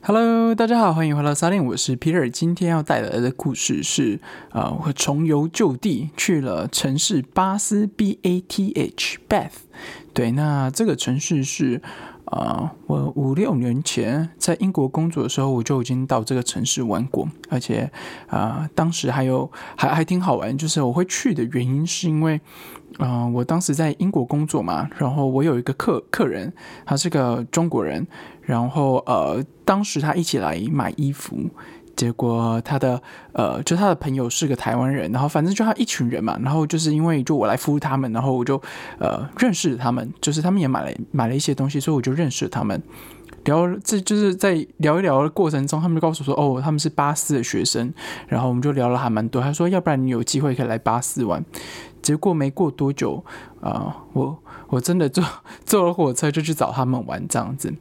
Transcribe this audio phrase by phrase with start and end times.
[0.00, 2.30] Hello，大家好，欢迎回到沙丁，我是 Peter。
[2.30, 4.20] 今天要带来的故事是，
[4.52, 9.50] 呃，我重游旧地，去了城市巴斯 B A T H Bath。
[10.14, 11.82] 对，那这个城市是，
[12.26, 17.90] 呃，我五六年前在英国工作的时候，我就已经到这个城市玩过，而且，
[18.28, 22.40] 啊，当时还有还还挺好玩，就是我会去的原因是因为。
[23.00, 26.52] 嗯，我当时在英国工作嘛，然后我有一个客客人，
[26.84, 28.04] 他是个中国人，
[28.48, 31.36] 然后呃，当时他一起来买衣服，
[31.94, 33.00] 结果他的
[33.32, 38.58] 呃，就他的朋友是个台湾人，然后反正就他一群人嘛，然后就是因为就我来服务他们，然后我就
[38.98, 42.82] 呃认识他们，就是他们也买了买了一些东西，所以我就认识他们。
[43.44, 47.92] 聊这就是在聊一聊的过程中，他们就告诉我说，哦，他们是巴斯的学生，
[48.26, 49.42] 然后我们就聊了还蛮多。
[49.42, 51.44] 他说，要不然你有机会可以来巴斯玩。
[52.00, 53.22] 结果没过多久，
[53.60, 55.22] 啊，我我真的坐
[55.64, 57.74] 坐了火车就去找他们玩这样子。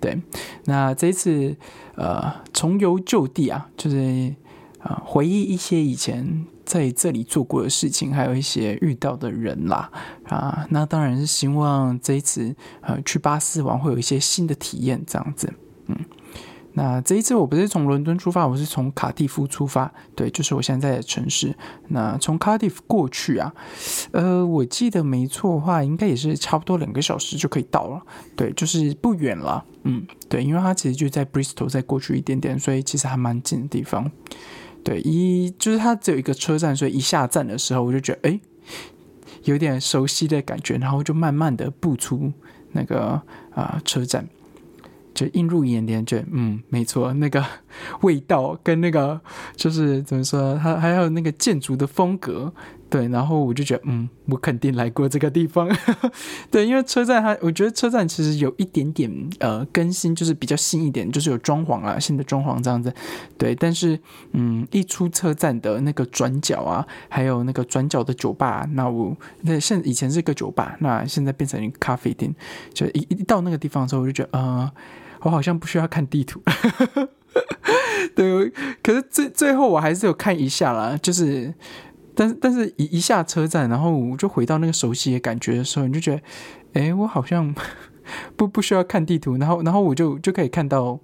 [0.00, 0.20] 对，
[0.64, 1.54] 那这一次
[1.94, 4.34] 呃重游旧地啊，就是
[4.78, 9.90] 啊回忆一些以前在这里做过的事情，还有一些遇到的人啦
[10.24, 10.66] 啊。
[10.70, 15.52] 那当然是希望这一次呃去巴斯玩会有一些新的体验这样子，
[15.86, 15.96] 嗯。
[16.72, 21.54] 那这一次我不是从伦敦出发，我是从卡蒂夫出发，对，就是我现在的城市。
[21.88, 23.52] 那从卡蒂夫过去啊，
[24.12, 28.00] 呃，我记得没错的话，应该也是差不多两个小时就可以到了，
[28.36, 34.10] 对，就是不远了，嗯，对，因为它其实就在 Bristol 再过去一点点，所以其实还蛮近的地方。
[34.84, 38.40] 对，一就是它只有一个车站，所以一下站的时候我就觉得，哎，
[39.42, 42.32] 有点熟悉的感觉，然后就慢慢的步出
[42.72, 43.20] 那个
[43.52, 44.28] 啊车站。
[45.14, 47.44] 就映入眼帘，就嗯，没错，那个
[48.02, 49.20] 味道跟那个
[49.56, 52.52] 就是怎么说，它还有那个建筑的风格。
[52.90, 55.70] 对，然后我就觉得，嗯，我肯定来过这个地方。
[56.50, 62.92] 对，因为车站它，我觉得车站其实有一点点呃更新，就是比较新一点，就是有装潢啊，新的装潢这样子。
[63.38, 63.98] 对，但是
[64.32, 72.34] 嗯，一出车站的那个转角啊，还有那个转角的酒吧，那我那现以前是个酒吧，那现在变成咖啡店。
[72.74, 74.70] 就一一到那个地方的时候，我就觉得，呃，
[75.20, 76.42] 我好像不需要看地图。
[78.16, 78.50] 对，
[78.82, 81.54] 可是最最后我还是有看一下啦，就是。
[82.20, 86.22] 但是，但是一一下车站，然后我就回到那个熟悉的感觉的时候，你就觉得，
[86.74, 87.54] 哎，我好像
[88.36, 91.00] 不不需要看地图，然后，然后我就就可以看到，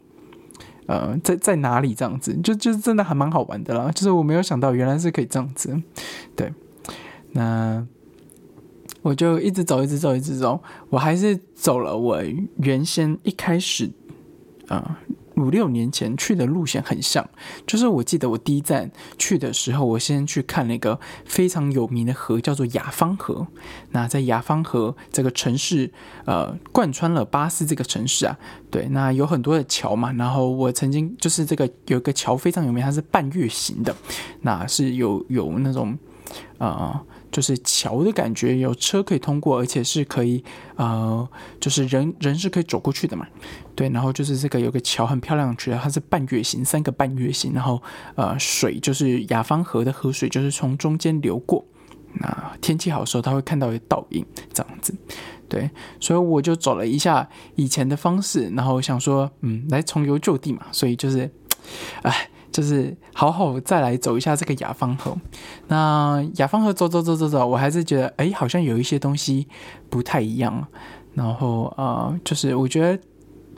[0.85, 3.91] 呃，在在哪里这样子，就就是真的还蛮好玩的啦。
[3.93, 5.75] 就是我没有想到原来是可以这样子，
[6.37, 6.53] 对。
[7.33, 7.87] 那
[9.01, 12.23] 我就一直走，一直走，一直走，我还是走了我
[12.59, 13.91] 原先一开始
[14.69, 15.01] 啊。
[15.37, 17.29] 五六年前去的路线很像，
[17.67, 23.47] 就是我记得我第一站去的时候，我先去看那个非常有名的河，叫做雅芳河。
[23.91, 25.93] 那在雅芳河这个城市，
[26.25, 28.39] 呃，贯穿了巴斯这个城市啊，
[28.71, 30.13] 对，那有很多的桥嘛。
[30.13, 33.95] 然后我曾经就是这个有一个桥非常有名，它是半月形的，
[34.41, 35.99] 那是有有那种
[36.59, 37.01] 呃。
[37.37, 40.43] 就是桥的感觉，有车可以通过，而且是可以，
[40.77, 41.29] 呃，
[41.61, 43.27] 就是人人是可以走过去的嘛。
[43.75, 47.83] 对，然后就是这个有个桥很漂亮，觉得它是半月形，三个半月形，然后
[48.15, 51.63] 呃，水就是雅芳河的河水，就是从中间流过。
[52.15, 54.95] 那天气好的时候，他会看到一倒影这样子。
[55.47, 55.71] 对，
[56.01, 60.63] 所以我就走了一下以前的方式，然后想说，嗯，来重游旧地嘛。
[60.73, 61.31] 所以就是，
[62.01, 62.31] 哎。
[62.51, 65.17] 就是好好再来走一下这个雅芳河。
[65.69, 69.47] 那雅芳河走走走走走，我还是觉得哎，好像有一些东西
[69.91, 70.67] 不太一样。
[71.15, 73.03] 然后呃，就是我觉得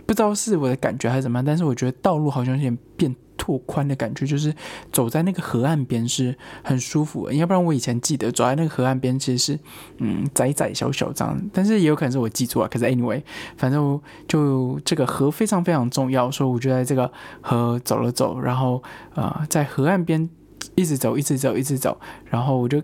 [0.06, 3.14] 不知道是我的感觉还是怎么样，但是我觉得道路好像有点变。
[3.38, 4.52] 拓宽的感觉，就是
[4.92, 7.30] 走在那个河岸边是很舒服。
[7.30, 9.58] 要不然我以前记得走在那个河岸边，其实是
[9.98, 12.68] 嗯窄窄小小这样，但是也有可能是我记错了。
[12.68, 13.22] 可是 anyway，
[13.56, 17.10] 反正就这个河非常非常重要，所以我就在这个
[17.40, 18.82] 河走了走，然后
[19.14, 20.28] 呃在河岸边
[20.74, 22.82] 一直走，一直走，一直走，然后我就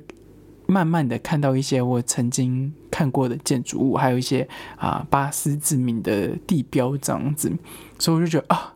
[0.67, 7.53] 慢慢的看到一些我曾经看过的建筑物，还有一些啊巴斯知名的地标这样子，
[7.99, 8.75] 所以我就觉得啊，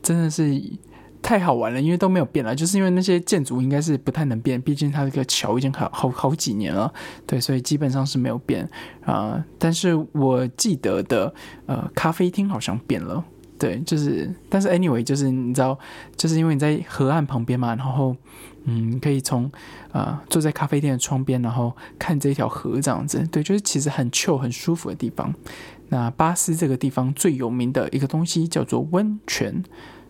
[0.00, 0.62] 真的是。
[1.22, 6.92] 太好玩了，因为都没有变了，就是因为那些建筑应该是不太能变，毕竟它这个桥已经好好好几年了，
[7.26, 8.68] 对，所以基本上是没有变
[9.04, 9.44] 啊。
[9.58, 11.34] 但是我记得的，
[11.66, 13.22] 呃，咖啡厅好像变了，
[13.58, 15.78] 对，就是，但是 anyway，就是你知道，
[16.16, 18.16] 就是因为你在河岸旁边嘛，然后，
[18.64, 19.50] 嗯，可以从
[19.90, 25.34] 啊坐在咖啡店的窗边，然后看这一条河这样子，对，就是其实很 chill 很舒服的地方。
[25.90, 29.64] 那巴斯这个地方最有名的一个东西叫做温泉。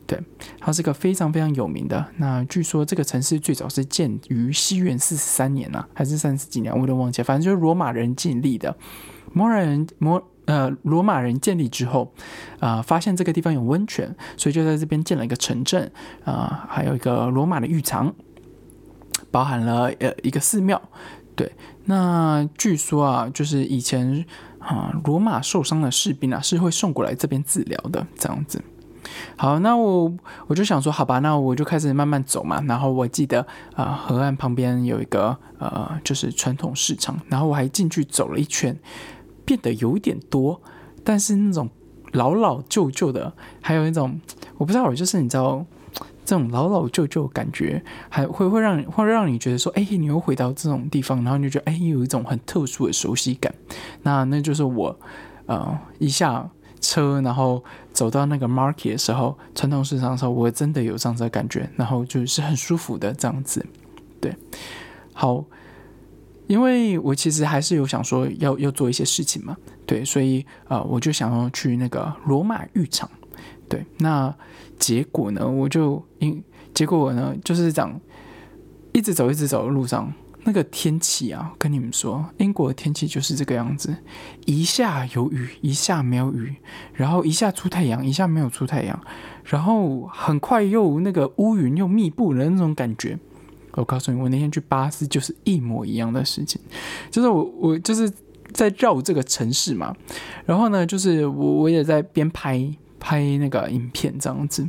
[0.08, 0.18] 对，
[0.58, 2.02] 它是个非常非常有名的。
[2.16, 7.24] 那据说这个城市最早是建于西元四十三年啊，还是三十几年，我都忘记了。
[7.26, 8.74] 反正就是罗马人建立的。
[9.34, 12.14] 摩尔人摩呃罗马人建立之后，
[12.58, 15.92] 啊，发现这个地方有温泉，所以就在这边建了一个城镇，
[16.24, 18.14] 啊，还有一个罗马的浴场，
[19.30, 20.80] 包含了呃一个寺庙。
[21.36, 21.52] 对，
[21.84, 24.24] 那据说啊，就是以前
[24.58, 28.62] 啊罗马受伤的士兵啊是会送过来这边治疗的，这样子。
[29.36, 30.12] 好，那我
[30.46, 32.60] 我就想说，好吧，那我就开始慢慢走嘛。
[32.62, 37.18] 然后我记得啊，河岸旁边有一个呃，就是传统市场。
[37.28, 38.76] 然后我还进去走了一圈，
[39.44, 40.60] 变得有点多，
[41.04, 41.68] 但是那种
[42.12, 44.20] 老老旧旧的，还有一种
[44.56, 45.64] 我不知道，就是你知道
[46.24, 53.54] 这种老老旧旧感觉，还会会让会让你觉得说，哎，你又回到这种地方，然后你就觉得哎，有一种很特殊的熟悉感。
[54.02, 54.98] 那那就是我
[55.46, 56.50] 呃一下。
[56.80, 63.64] 车，然后走到那个 market 的时候，传统市场的时候，我真的有这样子的感觉，然后就是很舒服的这样子。
[64.20, 64.34] 对，
[65.12, 65.44] 好，
[66.46, 73.08] 因为我其实还是有想说要要做一些事情嘛，对，所以呃，我就想要去那个罗马浴场。
[73.68, 74.34] 对，那
[74.78, 76.42] 结果呢，我就因
[76.74, 78.00] 结果呢，就是讲
[78.92, 80.12] 一直走，一直走的路上。
[80.48, 83.94] 那个天气啊，跟你们说，英国的天气就是这个样子，
[84.46, 86.56] 一下有雨，一下没有雨，
[86.94, 88.98] 然后一下出太阳，一下没有出太阳，
[89.44, 93.18] 然后很快又那个乌云又密布的那种感觉。
[93.72, 96.58] 我告诉你，我那天去巴斯就是一模一样的事情，
[97.10, 98.10] 就是我我就是
[98.50, 99.94] 在绕这个城市嘛，
[100.46, 102.66] 然后呢，就是我我也在边拍
[102.98, 104.66] 拍那个影片这样子。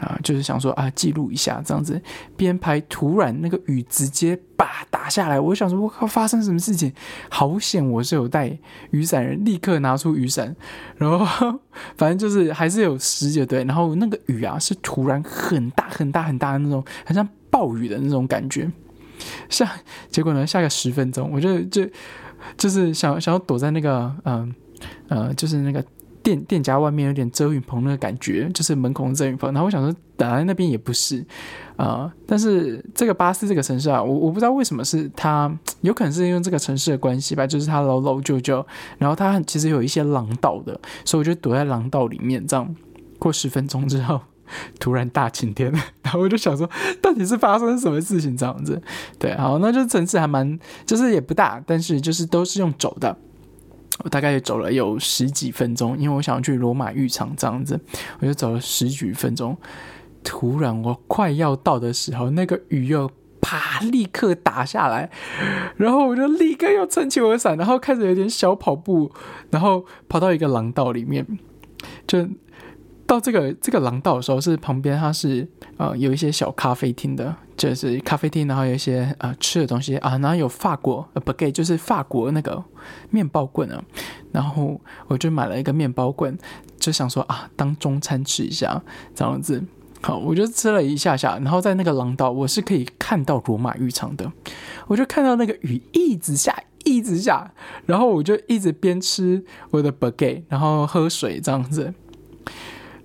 [0.00, 2.00] 啊，就是想说啊，记录一下这样子，
[2.36, 6.92] 边拍，突然那个雨直接把打下来，我想说，我靠，发生什么事情？
[7.28, 8.58] 好险，我是有带
[8.92, 10.56] 雨伞人，立刻拿出雨伞，
[10.96, 11.58] 然后
[11.96, 18.70] 反正就是还是有湿就对，然后那个雨啊，是突然很大很大很大的那种，很像暴雨的那种感觉，
[19.50, 19.70] 下
[20.08, 21.86] 结果呢，下个十分钟，我就就
[22.56, 24.54] 就是想想要躲在那个嗯
[25.08, 25.84] 呃，就是那个。
[26.22, 29.52] 店店家外面有点遮雨棚那个感觉，就是门口的遮雨棚。
[29.52, 31.24] 然后我想说，打在那边也不是，
[31.76, 35.50] 啊，但是这个巴斯这个城市啊，我我不知道为什么是它，
[35.80, 38.64] 有可能是因为这个城市的关系吧，就是它老老旧旧，
[38.98, 42.46] 然后它其实有一些廊道的，所以我就躲在廊道里面。
[42.46, 42.74] 这样
[43.18, 44.20] 过十分钟之后，
[44.78, 45.72] 突然大晴天，
[46.02, 46.68] 然后我就想说，
[47.00, 48.80] 到底是发生什么事情这样子？
[49.18, 53.16] 对，好，那就城市还蛮，就是也不大，但是就是都是用走的。
[54.04, 57.78] 我大概走了有十几分钟，因为我想去罗马浴场这样子，
[58.20, 59.56] 我就走了十几分钟。
[60.22, 63.10] 突然我快要到的时候，那个雨又
[63.40, 65.10] 啪立刻打下来，
[65.76, 69.10] 然后我就立刻又撑起我的伞，然后开始有点小跑步，
[69.50, 71.26] 然后跑到一个廊道里面，
[72.06, 72.26] 就。
[73.06, 75.44] 到这个这个廊道的时候，是旁边它是
[75.78, 82.64] 呃有一些小咖啡厅的，就是咖啡厅，然后有一些呃吃的东西啊，然后有法国呃不给就是法国那个
[83.10, 83.84] 面包棍啊，
[84.32, 86.38] 然后我就买了一个面包棍，
[86.78, 88.82] 就想说啊当中餐吃一下
[89.14, 89.62] 这样子，
[90.00, 94.32] 好我就吃了一下下，然后在那个廊道我是可以看到罗马浴场的，
[94.86, 96.56] 我就看到那个雨一直下
[96.86, 97.52] 一直下，
[97.84, 101.92] 然后我就一直边吃我的 baguette，然后喝水这样子。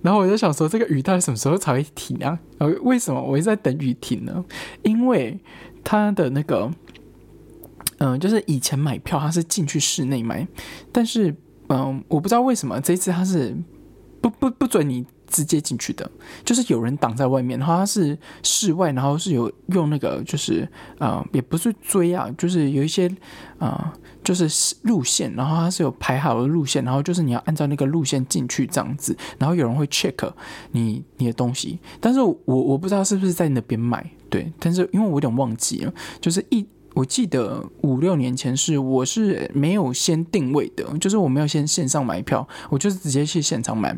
[0.06, 2.38] 然后我就想说，这个雨到底什么时候才会停啊？
[2.58, 4.44] 呃，为什么我一直在等雨停呢？
[4.84, 5.36] 因为
[5.82, 6.70] 它的那个，
[7.98, 10.46] 嗯，就是以前买票它是进去室内买，
[10.92, 11.34] 但是
[11.70, 13.52] 嗯，我不知道为什么这次它是
[14.20, 15.04] 不不不准你。
[15.28, 16.08] 直接进去的，
[16.44, 20.66] 就是有人挡在外面，然后他是室外，然后是有用那个，就是
[20.98, 23.10] 呃，也不是追啊，就是有一些
[23.58, 23.92] 啊，
[24.26, 30.32] 就是路线，然后它是有排好的路线，然后就是你要按照那个路线进去这样子，然后有人会 check
[30.72, 43.96] 你你的东西，但是我我不知道是不是在那边买，对，但是因为我有点忘记了，就是一我记得五六年前是我是没有先定位的，就是我没有先线上买票，我就是直接去现场买。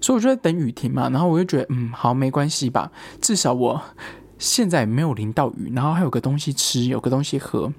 [0.00, 2.90] 所以我就在等雨停嘛，然后我就觉得，嗯，好，没关系吧，
[3.20, 3.82] 至少我
[4.38, 7.70] 现在没有淋到雨，然后还有个东西吃，有个东西喝。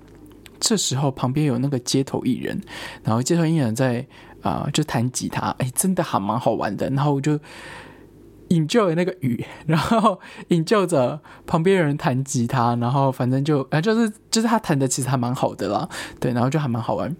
[0.61, 2.61] 这时候旁边有那个街头艺人，
[3.03, 4.07] 然后街头艺人在
[4.41, 6.89] 啊，就弹吉他，哎，真的还蛮好玩的。
[6.91, 7.37] 然后我就
[8.47, 15.89] 引救那个雨，然后引救着旁边有人弹吉他，然后反正就啊，就是就是他弹的其实还蛮好的啦，
[16.19, 17.13] 对，然后就还蛮好玩。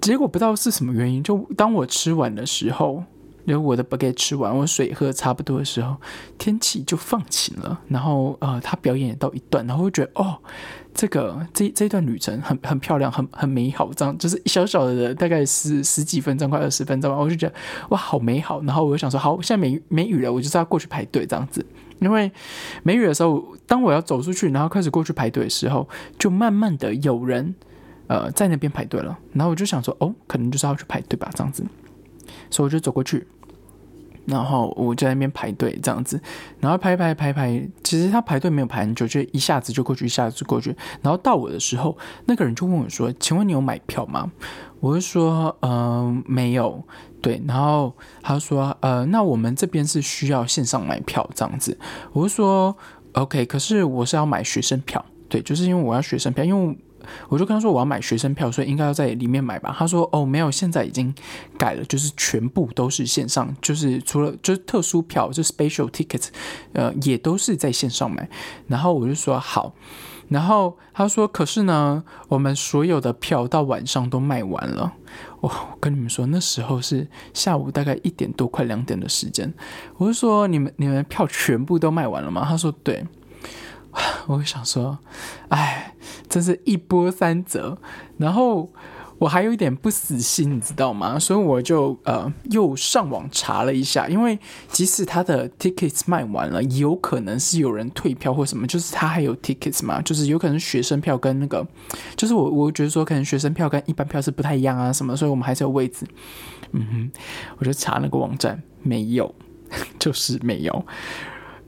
[0.00, 3.04] 结果不知道是什么原因，就当我吃完的时候。
[3.44, 5.96] 然后我的 b a g u e t 吃完，我水喝差不多的时候，
[6.38, 7.80] 天气就放晴了。
[7.88, 10.38] 然后呃，他表演到一段，然后我觉得哦，
[10.94, 13.92] 这个这这段旅程很很漂亮，很很美好。
[13.92, 17.54] 这样就是小小的大概十十几分钟，快二十分钟吧，我就觉得
[17.90, 18.62] 哇，好美好。
[18.62, 21.64] 然后我就想说，好，现在没没雨了，我就是要过去排队这样子。
[22.00, 22.30] 因为
[22.82, 27.54] 没雨的时候，当我要走出去，然后开始过去排队的时候，就慢慢的有人
[28.08, 31.64] 呃在那边排队了，然后我就想说，哦，可能就是要去排队吧，这样子，
[32.50, 33.26] 所以我就走过去。
[34.26, 36.18] 然后我就在那边排队这样子，
[36.58, 40.74] 然后排排排排，其实他排队没有排很久，就一下子就过去，一下子就过去。
[41.02, 44.32] 然后到我的时候，那个人就问我说：“请问你有买票吗？”
[44.80, 46.82] 我就说：“嗯，没有。”
[47.20, 51.76] 对，然后他说：“呃，那我们这边是需要线上买票这样子。”
[52.14, 52.74] 我就说
[53.12, 56.78] ：“OK，可是我是要买学生票，对，就是因为我要学生票，因为。”
[57.28, 59.74] 我就跟他说我要买学生票，所以应该要在里面买吧。
[59.78, 61.14] 他说哦没有，现在已经
[61.58, 66.28] 改了，就是全部都是线上，就是除了就是特殊票，就 special tickets，
[66.72, 68.28] 呃也都是在线上买。
[68.68, 69.74] 然后我就说好，
[70.28, 74.92] 然后他说可是呢，我们所有的票到晚上都卖完了。
[75.40, 79.52] 我跟你们说那时候是下午大概一点多快两点的时间。
[79.98, 82.44] 我就说你们你们票全部都卖完了吗？
[82.48, 83.04] 他说对。
[84.26, 84.98] 我想说，
[85.50, 85.93] 哎，
[86.34, 87.78] 真是一波三折。
[88.18, 88.68] 然后
[89.18, 91.16] 我还有一点不死心，你知道吗？
[91.18, 94.36] 所以我就呃又上网查了一下，因为
[94.68, 101.64] 即使他的 tickets 卖完了，有可能是有人退票或什么，就是他还有 tickets 嘛，就是有可能学生票跟那个，
[102.16, 106.04] 就是我我觉得说可能学生票跟一般票是不太一样啊什么，所以我们还是有位置。
[106.72, 107.10] 嗯哼，
[107.58, 109.32] 我就查那个网站，没有，
[110.00, 110.84] 就是没有。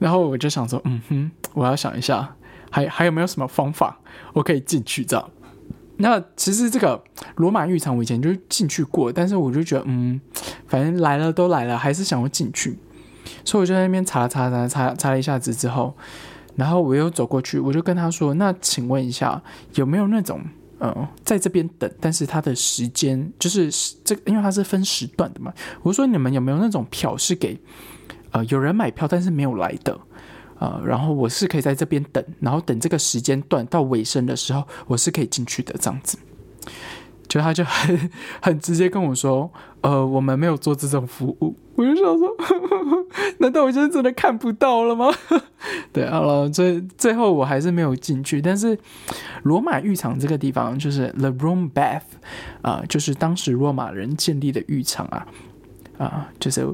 [0.00, 2.34] 然后我就想说，嗯哼，我要想一下，
[2.76, 3.98] 还还有没有什么方法
[4.34, 5.30] 我可以进去这样？
[5.96, 7.02] 那其实这个
[7.36, 10.20] 罗马浴场我以前就进去过，但是我就觉得，嗯，
[10.66, 12.78] 反正来了都来了，还是想要进去，
[13.46, 15.96] 所以我就在那边查了查查查查了一下子之后，
[16.54, 19.42] 然后我又走过去，我就跟他说，那请问一下，
[19.76, 20.42] 有没有那种，
[20.78, 23.70] 呃，在这边等，但是他的时间就是
[24.04, 25.50] 这，因为它是分时段的嘛，
[25.82, 27.58] 我说你们有没有那种票是给？
[28.32, 29.98] 呃，有人买票，但是没有来的，
[30.58, 36.18] 呃，然后我是可以在这边等，然后等这个时间段到尾声的时候，我是可以进去的，这样子。
[37.28, 38.10] 就他就很
[38.40, 41.56] 很直接跟我说，呃，我们没有做这种服务。
[41.74, 42.30] 我就想说，
[43.38, 45.12] 难道我现在真的看不到了吗？
[45.92, 48.40] 对，好了，最最后我还是没有进去。
[48.40, 48.78] 但是
[49.42, 52.02] 罗马浴场这个地方，就是 The Rome Bath，
[52.62, 55.26] 啊，就是当时罗马人建立的浴场啊，
[55.98, 56.66] 啊，就是。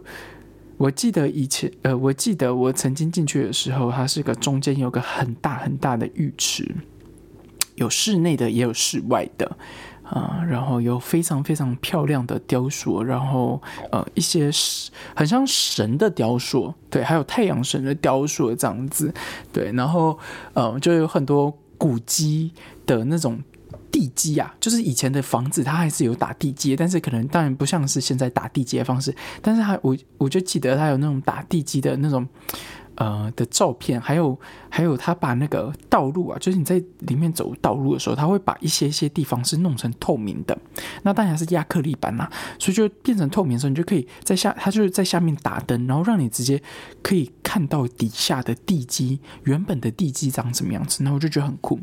[0.83, 6.75] 我记得以前，呃，我记得我曾经进去的时候，它是个中间有个很大很大的浴池，
[7.77, 9.57] 有室内的也有室外的，
[10.03, 13.63] 啊，然后有非常非常漂亮的雕塑，然后
[13.93, 14.51] 呃一些
[15.15, 19.15] 很像神的雕塑，对，还有太阳神的雕塑这样子，
[19.53, 20.19] 对，然后
[20.55, 22.51] 呃就有很多古迹
[22.85, 23.39] 的那种。
[23.93, 32.27] 地基啊，就是以前的房子，它还是有打地基，但是可能当然不像是现在打地基的方式，但是它我我就记得它有那种打地基的那种。
[32.97, 40.57] 呃的照片，还有还有，他把那个道路啊，就是你在里面走道路的时候，他会把一些些地方是弄成透明的，
[41.03, 46.63] 那当然是亚克力板啦，所以就变成透明的时候，你就可以在下，他就是在下面打灯，然后让你直接
[47.03, 51.79] 可以看到底下的地基，原本的地基长什么样子，那我就觉得很酷。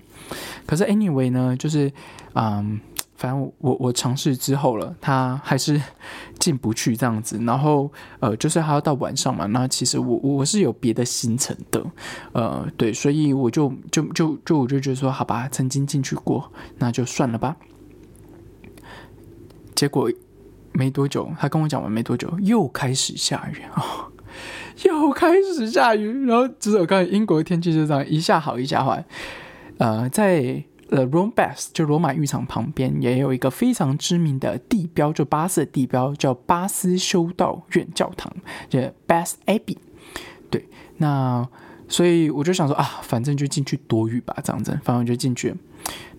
[0.66, 1.92] 可是 anyway 呢，就是
[2.34, 2.80] 嗯。
[3.20, 5.80] 反正我我尝试之后了，他还是
[6.40, 7.38] 进不去这样子。
[7.44, 9.46] 然后呃，就是还要到晚上嘛。
[9.48, 11.86] 那其实我我是有别的行程的，
[12.32, 17.58] 呃，对，所以我就就就就我就觉得说，好吧，曾经进去过，那就算了吧。
[19.76, 20.10] 结果
[20.72, 24.08] 没多久，他跟我讲完没多久，又开始下雨啊，
[24.86, 26.26] 又开始下雨。
[26.26, 29.04] 然后只有看英国的天气就这样一下好一下坏，
[29.78, 30.64] 呃，在。
[30.89, 38.31] 呃，Rome Bath 就罗马浴场旁边也有一个非常知名的地标，就巴斯的地标叫巴斯修道院教堂，
[38.69, 39.77] 就 Bath Abbey。
[40.50, 40.67] 对，
[40.98, 41.48] 那
[41.89, 45.53] 所以我就想说啊，反正就进去躲雨吧，这样子，反正就进去。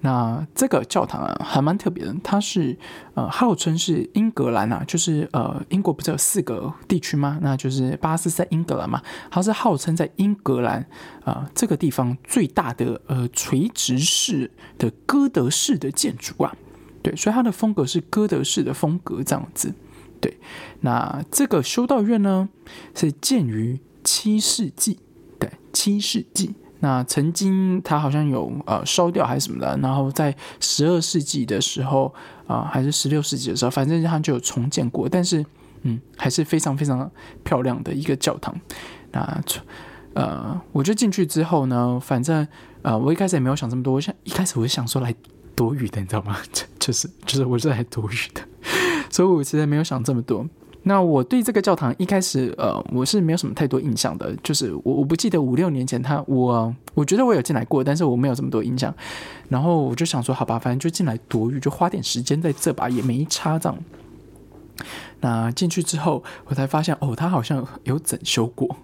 [0.01, 2.15] 那这个教堂啊，还蛮特别的。
[2.25, 2.77] 它是
[3.15, 7.39] 呃，号称是英格兰啊，就是呃，英国不是有四个地区吗？
[7.41, 9.01] 那就是巴斯在英格兰嘛。
[9.31, 10.85] 它是号称在英格兰
[11.25, 16.53] 啊这个地方最大的呃垂直式的哥德式的建筑啊。
[17.03, 19.73] 对，所以它的风格是哥德式的风格这样子。
[20.21, 20.39] 对，
[20.81, 22.49] 那这个修道院呢，
[22.95, 24.99] 是建于七世纪，
[25.41, 26.55] 对，七世纪。
[26.83, 32.15] 那曾经它好像有呃烧掉还是什么的，然后在十二世纪的时候
[32.47, 35.45] 啊，还是十六世纪的时候，反正它就有重建过，但是
[35.83, 37.11] 嗯，还是非常非常
[37.45, 38.59] 漂亮的一个教堂。
[39.13, 39.43] 那
[40.15, 42.49] 呃，我就进去之后呢，反正
[42.81, 45.15] 呃，我一开始也没有想这么多，我想一开始我是想说来
[45.55, 46.39] 躲雨的，你知道吗？
[46.51, 48.41] 就 就是就是我是来躲雨的，
[49.11, 50.49] 所以我其实没有想这么多。
[50.83, 58.95] 那我对这个教堂一开始，呃，我是没有什么太多印象的，就是我我不记得五六年前他我我觉得我有进来过，但是我没有这么多印象。
[59.49, 63.79] 然后我就想说，好吧，反正就进来躲雨，就花点时间在这吧，也没差这样。
[65.21, 68.77] 那进去之后，我才发现哦，它好像有整修过，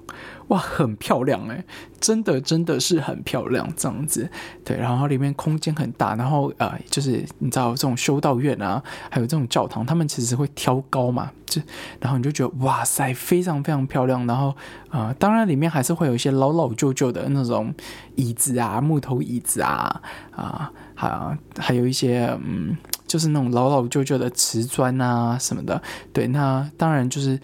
[0.49, 1.65] 哇，很漂亮诶，
[1.99, 4.29] 真的真的是很漂亮这样子。
[4.65, 11.63] 对，然后里面空间很大，然后呃，就是你知道这种修道院啊，还有这种教堂，他们其实会挑高嘛，就
[12.01, 14.27] 然后你就觉得哇塞，非常非常漂亮。
[14.27, 14.55] 然后
[14.91, 17.75] 呃，当然里面还是会有一些老老旧旧的那种
[18.15, 22.77] 椅子啊，木头椅子啊，啊，还还有一些嗯。
[23.07, 25.81] 就是那种老老旧旧的瓷砖啊什么的，
[26.13, 27.39] 对，那当然就是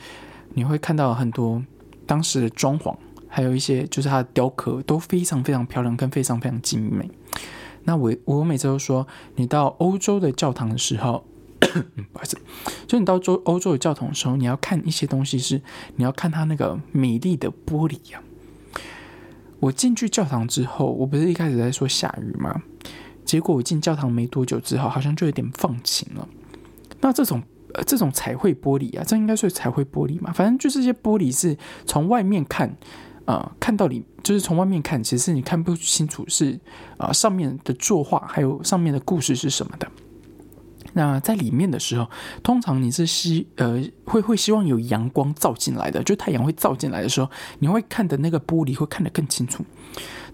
[0.54, 1.62] 你会看到很多
[2.06, 2.94] 当时的装潢，
[3.28, 7.08] 还有一些就是它的雕刻都非常非常漂亮，跟非常非常精美。
[7.84, 11.24] 那我我每次都说，你到欧洲的教堂的时候，
[11.58, 12.36] 不好意思，
[12.86, 15.62] 就你到洲欧洲的教堂的时候，你要看一些东西，是
[15.96, 18.20] 你要看它那个美丽的玻璃呀。
[19.60, 22.62] 我进去教堂之后，我不是一开始在说下雨吗？
[23.32, 26.28] 结果我进教堂没多久之后，好像就有点放晴了。
[27.00, 30.30] 那这种呃这种彩绘玻璃啊，这应该是彩绘玻璃嘛？
[30.30, 32.76] 反正就是这些玻璃是从外面看，
[33.24, 36.60] 呃，看到里就是从外面看，其实你看不清楚是
[36.98, 39.88] 啊上面的作画，还有上面的故事是什么的。
[40.94, 42.08] 那在里面的时候，
[42.42, 49.64] 通常你是希呃会会希望有阳光照进来的，就太阳会照进来的时候，你会看的那个玻璃会看得更清楚。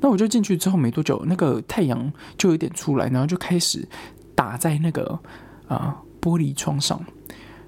[0.00, 3.86] 那我就进去之后没多久，那个太阳就有点出来，然后就开始
[4.34, 5.18] 打在那个
[5.66, 7.00] 啊玻璃窗上，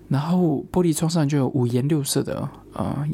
[0.09, 3.07] 然后玻璃窗上就有五颜六色的呃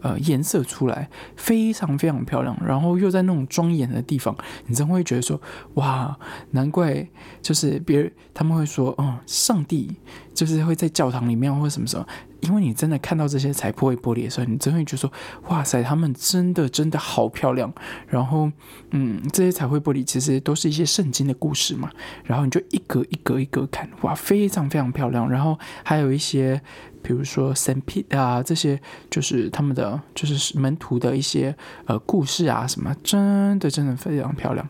[0.00, 4.36] 呃颜色出来，非常非常漂亮，然后又在那种庄严的地方，
[4.66, 5.40] 你真会觉得说
[5.74, 6.18] 哇，
[6.52, 7.06] 难怪
[7.42, 9.96] 就是别人他们会说，嗯，上帝
[10.34, 12.06] 就是会在教堂里面或者什么什么。
[12.40, 15.12] 因为你真的看到这些彩破玻璃的时候，你真会觉得说
[15.50, 17.72] ：“哇塞，他们真的真的好漂亮。”
[18.06, 18.50] 然后，
[18.92, 21.90] 嗯，这些彩绘玻璃其实都是一些圣经的故事嘛。
[22.24, 25.28] 然后你就一格一格一格看，哇，非常非常漂亮。
[25.28, 26.60] 然后还有一些，
[27.02, 28.80] 比如说圣彼啊，这些
[29.10, 34.68] 就是他们的就是门徒的一些呃故事啊什么，真的真的非常漂亮。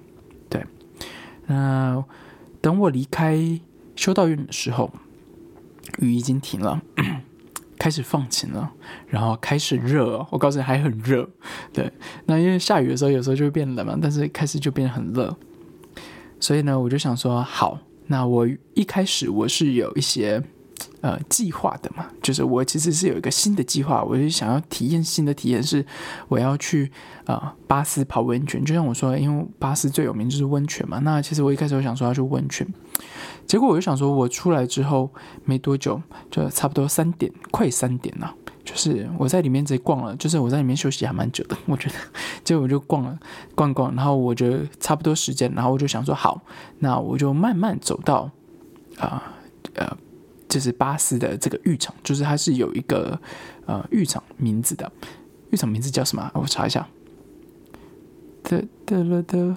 [0.48, 0.64] 对，
[1.46, 2.02] 那
[2.62, 3.38] 等我离开
[3.94, 4.90] 修道院的时候，
[5.98, 6.81] 雨已经停了。
[7.79, 8.71] 开始放晴了，
[9.07, 10.27] 然后开始热。
[10.31, 11.29] 我告诉你，还很热。
[11.73, 11.91] 对，
[12.27, 15.37] 那因为下雨的时候，有时候就会变冷嘛，但是开始就变得很热。
[16.41, 20.43] 所以呢，我就想说，好，那我一开始我是有一些
[21.01, 25.85] 呃计划的嘛，就是我其实是有一个新的计划，我就想要体验新的体验，是
[26.29, 26.91] 我要去
[27.27, 28.64] 啊巴斯泡温泉。
[28.64, 30.99] 就像我说，因为巴斯最有名就是温泉嘛。
[31.03, 32.67] 那其实我一开始我想说要去温泉。
[33.48, 35.11] 结果我就想说，我出来之后
[35.44, 38.32] 没多久，就差不多三点，快三点了。
[38.62, 41.94] 就是我在里面直接逛了，就是我在里面休息还蛮久的， 我觉得。
[42.44, 43.18] 结果我就逛了
[43.54, 46.42] 逛逛，然后我觉得差不多时间，然后我就想说，好，
[46.80, 48.30] 那我就慢慢走到
[48.98, 49.34] 啊
[49.74, 49.96] 呃，
[50.46, 53.18] 就是巴斯的这个浴场，就是它是有一个
[53.64, 54.92] 呃浴场名字的，
[55.50, 56.30] 浴场名字叫什么？
[56.34, 56.87] 我查一下。
[58.42, 59.56] 的的了的，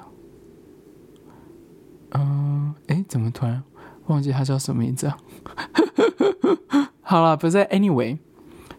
[2.11, 3.61] 嗯，哎，怎么突然？
[4.11, 5.17] 忘记他叫什么名字啊？
[7.01, 8.17] 好了，不是 Anyway，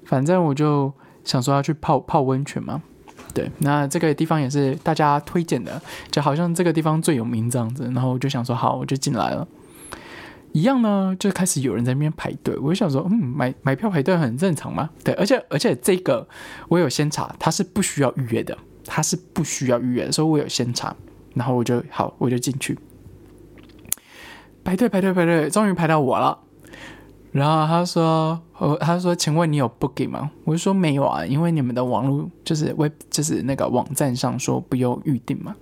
[0.05, 0.93] 反正我就
[1.25, 2.83] 想说要去泡泡温泉嘛。
[3.35, 7.85] 对，那这个地方也是大家推荐的，就好像这个地方最有名这样子。
[7.95, 9.47] 然后我就想说，好，我就进来了。
[10.53, 12.55] 一样呢，就开始有人在那边排队。
[12.59, 14.91] 我就想说，嗯，买买票排队很正常嘛。
[15.03, 16.29] 对，而且而且这个
[16.69, 20.95] 我有先查，它是不需要预约的，它是不需要预约，所以我有先查。
[21.33, 22.79] 然后我就好，我就进去。
[24.65, 26.39] 排队排队排队，终于排到我了。
[27.33, 35.57] 然后他说：“呃，他说，请问你有 booking 吗？”我就说：“没有啊，因为你们的网络就是 web 就是那个网站上说不用预定嘛。”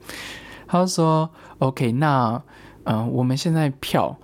[0.67, 2.43] 他说：“OK，那
[2.83, 4.17] 嗯，我们现在票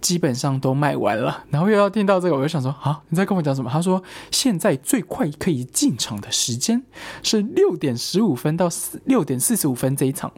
[0.00, 4.02] 基本上都卖完了。”然后又要听到这个，我就想说：“啊，你在跟我讲什么？”他说
[4.32, 6.82] ：“现在最快可以进场的时间
[7.22, 10.32] 是六点十五分到四六点四十五分这一场。”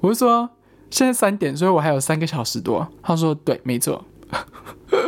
[0.00, 0.48] 我就说。
[0.92, 2.86] 现在三点，所以我还有三个小时多。
[3.02, 4.04] 他说：“对，没错。”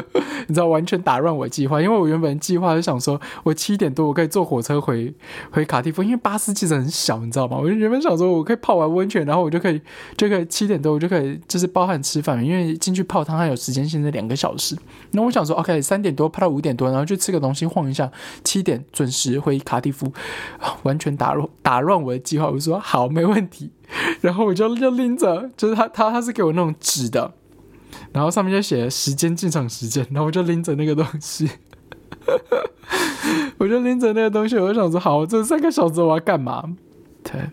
[0.47, 5.13] 你知道，完全打乱我计划，因为我原本计划是想说，我七点多我可以坐火车回
[5.51, 7.57] 回卡蒂夫，因为巴斯其实很小，你知道吗？
[7.57, 9.81] 我就原本想说，我可以泡完温泉，然后我就可以
[10.17, 14.77] 就可以七点多我就可以就是包含吃饭，因为进去泡汤还有时间限制两个小时。
[15.13, 18.11] 那我想说，OK，三点多泡到五点多，然后去吃个东西晃一下，
[18.43, 20.13] 七点准时回卡蒂夫，
[20.83, 22.49] 完全打乱打乱我的计划。
[22.49, 23.71] 我说好，没问题。
[24.21, 27.33] 然后我就就拎着，就是他他他是给我那种纸的。
[28.13, 31.51] 然后上面就写时间进场时间， 然后我就拎着那个东西，
[33.59, 36.65] 我就拎着那个东西，我就想说，好，这三个小时我要干嘛？
[37.23, 37.51] 对，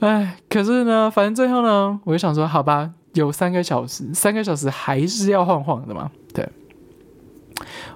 [0.00, 6.10] 哎，可是呢，反正最后呢，我就想说，好吧，有三个小时，三个小时还是要晃晃的嘛。
[6.34, 6.48] 对，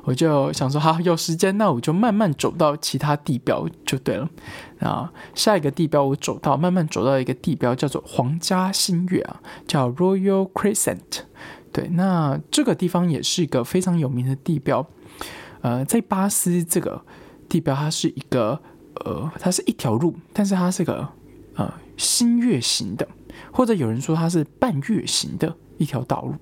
[0.05, 4.29] 我就想说，好，有时间，那我就慢慢走到其他地标就对了。
[4.81, 11.25] 啊，下一个地标我走到，慢慢走到一个地标叫做皇家新月啊，叫 Royal Crescent。
[11.73, 14.87] 对，那这个地方也是一个非常有名的地标。
[15.61, 17.03] 呃，在巴斯这个
[17.49, 18.61] 地标，它是一个
[19.05, 21.07] 呃，它是一条路，但是它是个
[21.55, 23.07] 呃新月形的，
[23.53, 26.35] 或者有人说它是半月形的一条道路。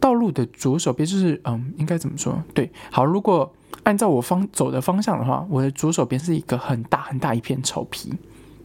[0.00, 2.42] 道路的左手边就是嗯，应该怎么说？
[2.54, 8.14] 对，好，如果按照我方走的方向的话，我的左手边是一个很大很大一片草皮。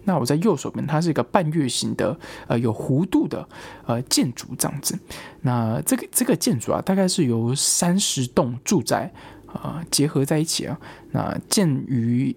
[0.05, 3.47] 那我在右手边，它是一个半月形的呃有弧度的
[3.85, 4.97] 呃建筑这样子。
[5.41, 9.11] 那这个这个建筑啊，大概是由三十栋住宅。
[9.53, 10.79] 啊，结合在一起啊，
[11.11, 12.35] 那建于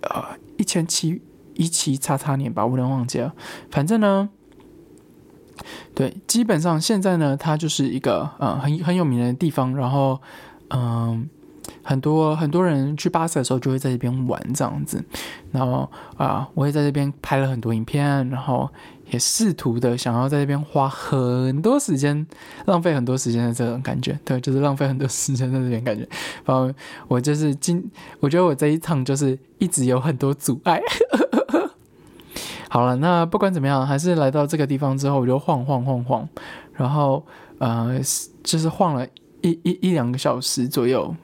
[0.00, 1.22] 呃一千七
[1.54, 3.32] 一七叉叉年吧，我有点忘记了。
[3.70, 4.28] 反正呢，
[5.94, 10.20] 对，基本上现在呢，它就是一个呃很很有名的地方，然后
[10.70, 11.28] 嗯，
[11.82, 15.04] 很多很多人去巴塞的时候就会在这边玩这样子。
[15.52, 18.68] 然后啊，我也在这边拍了很多影片，然后。
[19.10, 22.26] 也试图的想要在这边花很多时间，
[22.64, 26.08] 浪费很多时间的这种感觉，对，就是浪费很多时间在这边感觉。
[26.42, 26.72] 然后
[27.06, 27.84] 我就是今，
[28.18, 30.80] 我觉得我这一趟就是一直有很多阻碍。
[32.74, 36.28] 好了，那不管怎么样，还是来到这个地方之后，我就晃晃晃晃，
[36.72, 37.24] 然后
[37.58, 38.00] 呃，
[38.42, 39.06] 就是晃了
[39.42, 41.14] 一一一两个小时左右。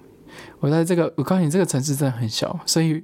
[0.61, 3.03] 我在这个，我告诉你，这个城市真的很小，所以。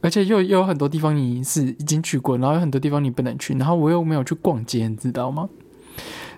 [0.00, 5.48] 而且又又有很多地方你是已经去过，然后有很多地方你不能去，然后我又没有去逛街，你知道吗？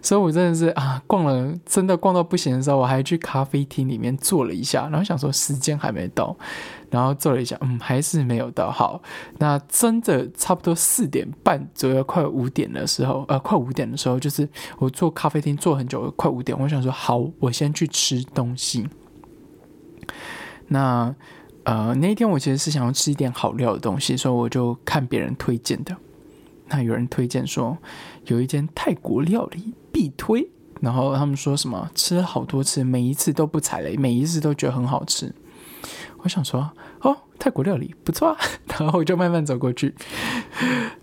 [0.02, 6.36] 所以我真的是啊，逛了真的逛到不行的时候，我还去咖啡厅里面坐了一下，然后想说时间还没到，
[6.90, 8.70] 然后坐了一下，嗯，还是没有到。
[8.70, 9.00] 好，
[9.38, 18.88] 那真的差不多四点半左右，快五点的时候，呃，快五点的时候，就是我坐咖啡厅坐很久，快五点，我想说好，我先去吃东西。
[20.68, 21.14] 那。
[21.64, 25.94] 呃，那一天我其实是想要吃一点好料的东西，所以我就看别人推荐的。
[26.68, 27.76] 那有人推荐说
[28.26, 35.34] 有一间泰国料理必推，然后他们说什么吃了好多次，每一次都不踩雷，每一次都觉得很好吃。
[36.18, 38.36] 我想说哦，泰国料理不错啊，
[38.78, 39.94] 然后我就慢慢走过去，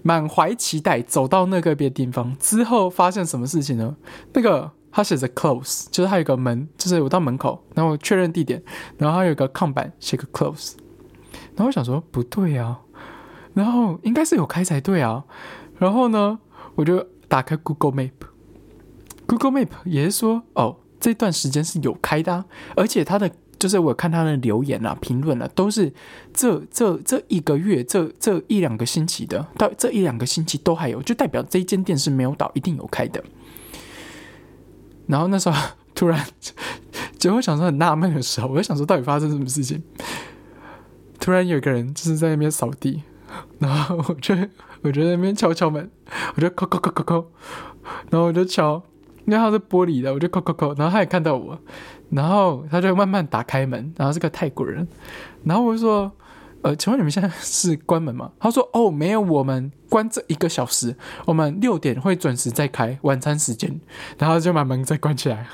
[0.03, 3.95] 满怀期待走到那个别地方之后，发现什么事情呢？
[4.33, 4.71] 那个。
[4.89, 8.63] 它写着 close，就是它有个门，就是我到门口，然后确认地点，
[8.97, 10.73] 然后它有个看板写个 close，
[11.55, 12.79] 然后我想说不对啊，
[13.53, 15.23] 然后应该是有开才对啊，
[15.77, 16.39] 然后呢，
[16.77, 25.91] 我就打开 Google Map，Google Map 也是说哦这段时间是有开的，啊而且它的就是我看它的留言啊、评论啊，都是
[26.31, 33.23] 这这这一个月、这这一两个星期的，到这一两个星期都还有，就代表这一间店是没有倒，一定有开的。
[35.07, 36.23] 然后那时候 突然，
[37.17, 39.81] 就我想说很纳闷的时候，我就想说到底发生什么事情。
[41.19, 43.01] 突然有个人就是在那边扫地，
[43.59, 44.35] 然后我就
[44.81, 45.89] 我就在那边敲敲门，
[46.35, 47.25] 我就敲敲敲敲敲，
[48.09, 48.81] 然后我就敲，
[49.25, 51.59] 因为他是玻璃的，我就敲敲敲，然后他也看到我，
[52.09, 54.87] 然后他就慢慢打开门，然后是个泰国人，
[55.43, 56.11] 然后我就说。
[56.63, 58.31] 呃，请问你们现在是关门吗？
[58.39, 63.79] 他说：“哦，没有，我们关这一个小时，我们六点会准时再开晚餐时间，
[64.17, 65.47] 然后就把门再关起来。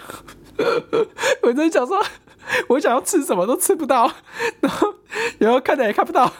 [1.43, 2.01] ”我在想说，
[2.69, 4.11] 我想要吃什么都吃不到，
[4.61, 4.93] 然后
[5.39, 6.31] 然后看的也看不到，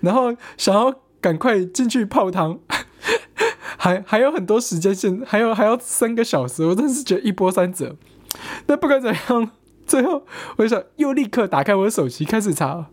[0.00, 2.58] 然后想要赶快进去泡汤，
[3.76, 7.96] 还还有很多时间线，还有还要三个小时，我真是觉得一波三折。
[8.66, 9.50] 那不管怎样，
[9.86, 10.24] 最后
[10.56, 12.86] 我就想又立刻打开我的手机开始查。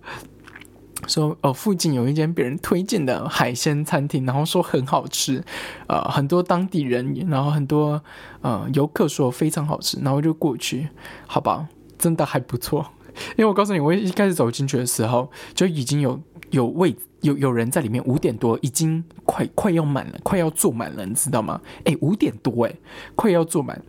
[1.08, 5.42] 说哦，附近有一间别人推荐的海鲜餐厅，然后说很好吃，
[5.88, 8.04] 呃，很多当地人，然后很多
[8.42, 10.90] 呃游客说非常好吃，然后就过去，
[11.26, 11.68] 好吧，
[12.00, 12.84] 真的还不错。
[13.38, 16.20] 因为我告诉你，我一开始走进去的时候，就已经有
[16.52, 21.60] 有位有有人在里面，五点多已经快快要满了，快要坐满了，你知道吗？
[21.84, 22.74] 哎，五点多哎，
[23.16, 23.82] 快要坐满，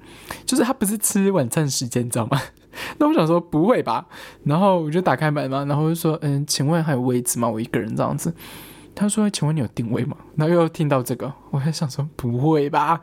[0.44, 2.40] 就是他不是吃晚餐时间，你知道吗？
[2.98, 4.06] 那我想说不会吧，
[4.44, 7.48] 然后我就打开门嘛，然后就说嗯，请问还有位置吗？
[7.48, 8.34] 我一个人这样子。
[8.92, 10.16] 他说请问你有定位吗？
[10.36, 13.00] 然后又听到这个，我还想说不会吧，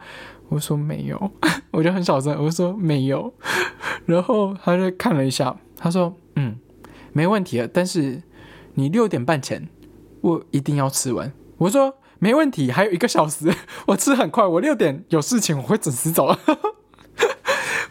[0.50, 1.32] 我说没有，
[1.72, 3.34] 我就很小声，我说没有。
[4.06, 6.56] 然后他就看了一下，他说嗯，
[7.14, 8.22] 没问题了，但是
[8.76, 9.68] 你六点半前
[10.22, 11.32] 我一定要吃完。
[11.58, 13.54] 我说没问题，还有一个小时，
[13.88, 16.36] 我吃很快，我六点有事情，我会准时走。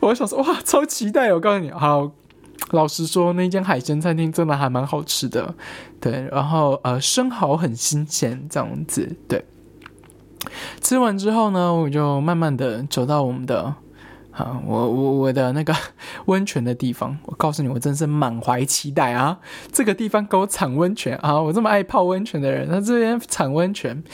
[0.00, 1.32] 我想说哇，超期待！
[1.32, 2.12] 我告诉你，好，
[2.70, 5.54] 老实说，那间海鲜餐厅真的还蛮好吃的，
[6.00, 6.28] 对。
[6.30, 9.44] 然后呃，生蚝很新鲜，这样子，对。
[10.80, 13.74] 吃完之后呢，我就慢慢的走到我们的。
[14.32, 15.74] 啊，我我我的那个
[16.26, 19.38] 温泉的地方，我告诉你，我真是满怀期待啊！
[19.72, 21.40] 这个地方给我产温泉啊！
[21.40, 24.04] 我这么爱泡温泉的人，那这边产温泉，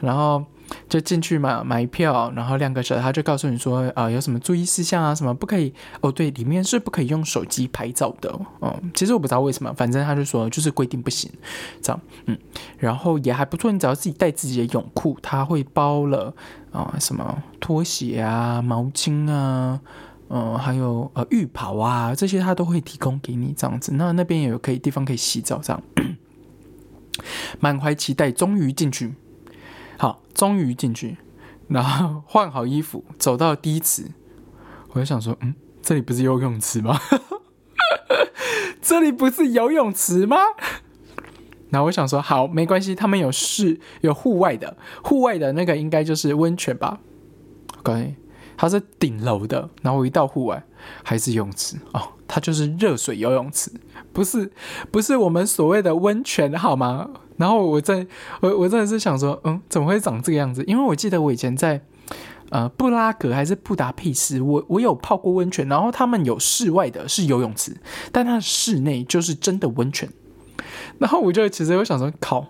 [0.00, 0.44] 然后。
[0.88, 5.72] 就进去嘛，买票，然后亮个小，他就告诉你说，啊，有什么注意事项啊，什么不可以？
[6.00, 8.38] 哦，对，里面是不可以用手机拍照的。
[8.60, 11.30] 嗯，其实我不知道为什么，反正他就说就是规定不行，
[11.80, 12.38] 这样，嗯，
[12.78, 16.34] 然后也还不错，你只要自己带自己的泳裤，他会包了
[16.72, 19.80] 啊，什么拖鞋啊、毛巾啊，
[20.28, 23.92] 嗯，还有呃浴袍啊，这些他都会提供给你这样子。
[23.94, 25.82] 那那边也有可以地方可以洗澡，这样，
[27.60, 29.14] 满怀期待，终于进去。
[29.98, 31.18] 好，终于进去，
[31.66, 34.04] 然后换好衣服，走到第一池，
[34.92, 36.98] 我就想说，嗯，这里不是游泳池吗？
[38.80, 40.36] 这里不是游泳池吗？
[41.70, 47.00] 然后我想说，好，没关系，他们有室有户外的，户外的那个应该就是温泉吧
[47.80, 48.14] ？OK，
[48.56, 50.64] 它是顶楼的，然后我一到户外
[51.02, 53.70] 还是泳池哦，它就是热水游泳池，
[54.12, 54.50] 不是
[54.90, 57.10] 不是我们所谓的温泉，好吗？
[57.38, 58.06] 然后我在，
[58.40, 60.62] 我我真的是想说，嗯，怎么会长这个样子？
[60.66, 61.80] 因为我记得我以前在，
[62.50, 67.76] 呃，布拉格还是布达佩斯，我我有泡过温泉，然后他们有室外的是游泳池，
[68.10, 70.08] 但它室内就是真的温泉。
[70.98, 72.46] 然后我就其实我想说，靠，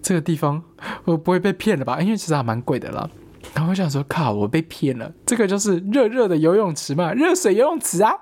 [0.00, 0.62] 这个地方
[1.04, 2.00] 我不会被骗了吧？
[2.00, 3.10] 因为其实还蛮贵的啦。
[3.54, 8.12] 然后我想说，靠，我被骗了，这个就是热热的游泳池嘛，热水游泳池啊！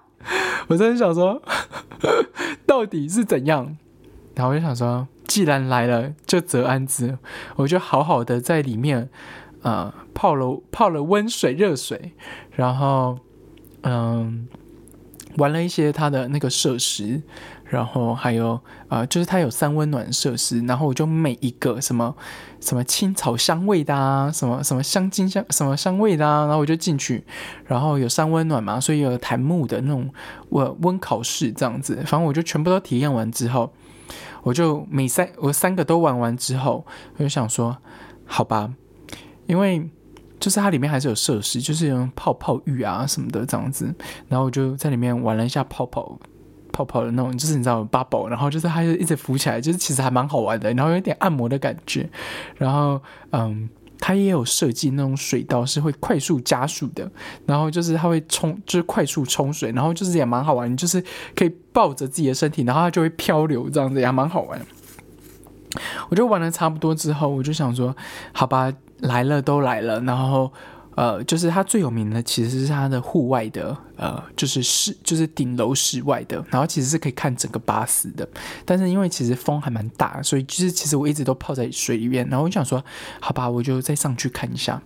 [0.69, 1.43] 我真的想说，
[2.65, 3.77] 到底是怎样？
[4.35, 5.07] 然后我就想说。
[5.27, 7.19] 既然来了，就择安之。
[7.57, 9.09] 我就好好的在里面，
[9.63, 12.13] 呃，泡了泡了温水、热水，
[12.53, 13.19] 然后，
[13.83, 14.47] 嗯，
[15.37, 17.23] 玩了一些它的那个设施，
[17.65, 22.15] 然后还有，呃，就是它有三温暖设施，然后我就每一个什么
[22.61, 27.25] 什么青草香味的啊，什么什么香精香什么香味的啊，然后我就进去，
[27.67, 30.09] 然后有三温暖嘛，所以有檀木的那种
[30.51, 33.73] 温温烤室这样子，反正我就全部都体验完之后。
[34.47, 37.77] 我就每三我三个都玩完之后，我就想说，
[38.25, 38.73] 好吧，
[39.49, 39.91] 因为
[40.39, 43.93] 就是它里面还是有设施，就是有泡泡浴啊什么的这样子。
[44.29, 46.17] 然后我就在里面玩了一下泡泡
[46.73, 52.09] 泡泡的那种，就是你知道 bubble，然后就是它就一直浮起来，就是其实还蛮好玩的，然后有点按摩的感觉。
[52.55, 53.69] 然后嗯。
[53.99, 57.11] 它也有设计那种水道是会快速加速的，
[57.47, 61.03] 然后就是它会冲，就是快速冲水，然后就是也蛮好玩，就是
[61.35, 64.61] 可以抱着自己的身体，然后它就会漂流，这样子也蛮好玩。
[66.09, 67.97] 我就玩的差不多之后，我就想说，
[68.33, 70.53] 好吧，来了都来了，然后。
[70.97, 78.27] 呃，就是它最有名的其实是它的户外的，呃，就是室，就是顶楼室外的，然后其实是可以看整个巴斯的。
[78.65, 82.27] 但是因为其实风还蛮大，所以就是其实我一直都泡在水里面。
[82.29, 82.83] 然后我想说，
[83.21, 84.83] 好吧，我就再上去看一下。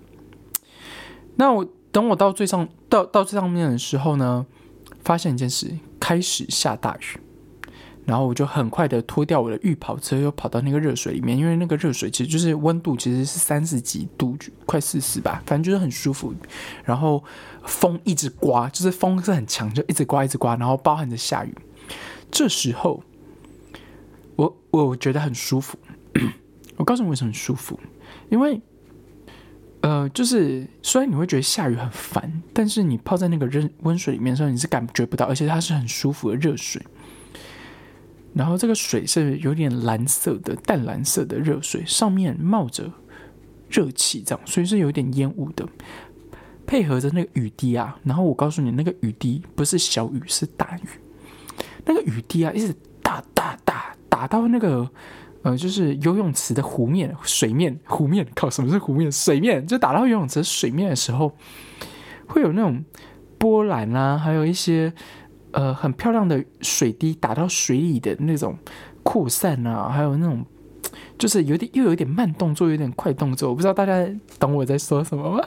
[1.37, 4.45] 那我等我到最上到到最上面的时候呢，
[5.05, 7.21] 发现一件事，开始下大雨。
[8.11, 16.35] 然后我就很快的脱掉我的浴袍，之后又跑到那个热水里面，因为那个热水其实就是温度其实是三十几度，快四十吧，反正就是很舒服。
[16.83, 17.23] 然后
[17.63, 21.55] 风一直刮，就是风是很强，就一直刮一直刮，然后包含着下雨。
[22.33, 23.01] 这时候
[24.35, 25.79] 我我觉得很舒服。
[26.75, 27.79] 我告诉你为什么很舒服，
[28.29, 28.61] 因为
[29.83, 36.85] 呃，就是虽然你会觉得下雨很烦，但是你泡在那个热温水里面的时候，你是感觉不到，而且它是很舒服的热水。
[38.33, 42.91] 然后这个水是有点蓝色的淡蓝色的热水，上面冒着
[43.69, 45.67] 热气，这样，所以是有点烟雾的。
[46.65, 50.89] 配合着那个雨滴啊，然后我告诉你，那个雨滴不是小雨，是大雨。
[51.85, 54.89] 那个雨滴啊，一直打打打打到那个
[55.43, 58.25] 呃，就是游泳池的湖面、水面、湖面。
[58.37, 59.11] 靠，什么是湖面？
[59.11, 61.37] 水面就打到游泳池水面的时候，
[62.29, 62.85] 会有那种
[63.37, 64.93] 波澜啊，还有一些。
[65.53, 68.57] 呃，很漂亮的水滴打到水里的那种
[69.03, 70.45] 扩散啊，还有那种
[71.19, 74.09] 就是有点又有点慢动作，有点快动作，我不知道大家
[74.39, 75.45] 懂我在说什么吗？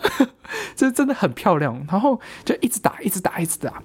[0.76, 3.82] 这 真的很漂亮，然后就一直打，一直打，一直打，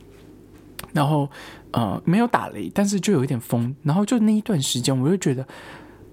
[0.93, 1.31] 然后
[1.71, 5.47] 呃没有打雷，但是就有一点风，然后就那一段时间，我就觉得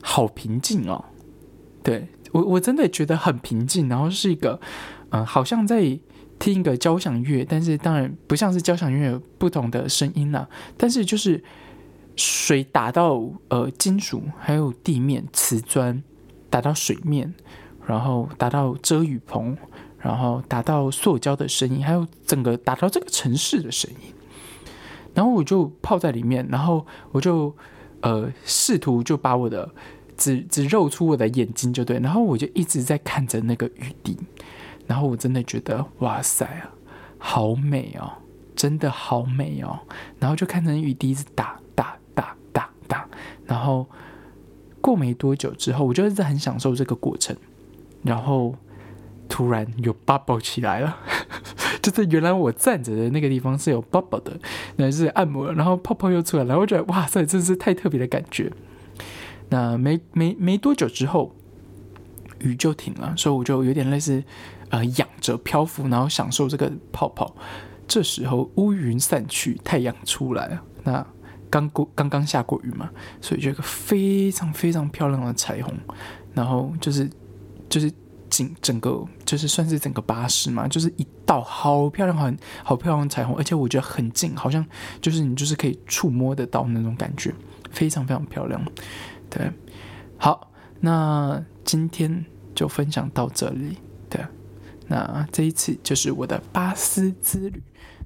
[0.02, 1.04] 好平静哦。
[1.82, 4.60] 对我我真的觉得很平静，然后是一个
[5.10, 6.00] 嗯，好像在。
[6.40, 10.48] 听一个交响乐，但是当然不像是交响乐有不同的声音啦。
[10.78, 11.44] 但是就是
[12.16, 16.04] 水打到呃金属，还有地面瓷砖
[16.50, 17.34] 打到水面，
[17.86, 19.58] 然后打到遮雨棚，
[19.98, 24.14] 然后打到塑胶的声音，还有整个打到这个城市的声音。
[25.14, 27.56] 然后我就泡在里面，然后我就
[28.02, 29.74] 呃试图就把我的
[30.18, 34.18] 只只露出我的眼睛就对，然后我就一直在看着那个雨滴，
[34.88, 36.72] 然后我真的觉得哇塞啊，
[37.18, 38.12] 好美哦，
[38.56, 39.80] 真的好美哦，
[40.20, 43.08] 然后就看着雨滴子打打打打打，
[43.46, 43.88] 然后
[44.82, 47.36] 过没多久之后，我就一直很享受这个过程，
[48.04, 48.56] 然后
[49.28, 50.98] 突然有 bubble 起来了。
[51.82, 54.40] 就是原来我站着的那个地方是有 bubble 的，
[54.78, 58.52] 那是按摩，然后泡泡又出来了，我觉得哇塞，真是太特别的感觉。
[59.50, 61.36] 那没没没多久之后，
[62.40, 64.24] 雨就停了，所以我就有点类似
[64.70, 67.36] 呃仰着漂浮，然后享受这个泡泡。
[67.88, 70.62] 这时候乌云散去，太阳出来了。
[70.84, 71.06] 那
[71.50, 72.90] 刚过刚刚下过雨嘛，
[73.22, 75.74] 所以就一个非常非常漂亮的彩虹，
[76.34, 77.10] 然后就是
[77.70, 77.92] 就是。
[78.28, 84.66] 整整个就是算是整个巴士嘛，就是一道好漂亮、很好漂亮的彩虹，而且我觉得很近，好像
[85.00, 87.34] 就是你就是可以触摸得到那种感觉，
[87.72, 88.60] 非常非常漂亮。
[89.30, 89.50] 对，
[90.18, 90.52] 好，
[90.82, 92.26] 那今天
[92.56, 93.78] 就分享到这里。
[94.88, 97.62] 那这一次就是我的巴斯之旅，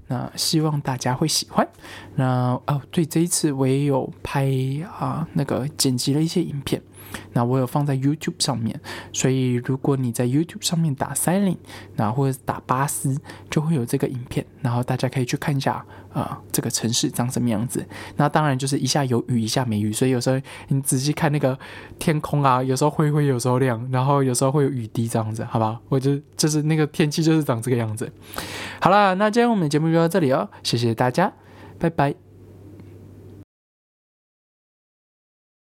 [0.07, 1.67] 那希望大家会喜欢。
[2.15, 4.49] 那哦，对，这一次我也有拍
[4.99, 6.81] 啊，那个剪辑了一些影片。
[7.33, 8.79] 那我有放在 YouTube 上面，
[9.13, 11.57] 所以如果你在 YouTube 上面打 Silent，
[11.95, 13.17] 那或者打巴斯，
[13.49, 17.85] 就会有这个影片，然后大家可以去看一下啊，这个城市长什么样子。
[18.17, 21.57] 那当然就是一下有雨，一下没雨，所以有时候你仔细看那个
[21.97, 25.79] 天空啊，有时候灰灰，有时候亮，然后有时候会有雨滴这样子，好吧？
[25.89, 28.11] 我就就是那个天气就是长这个样子。
[28.81, 31.31] 好了，那今天我们的节目就到这里哦，谢谢大家，
[31.77, 32.28] 拜拜。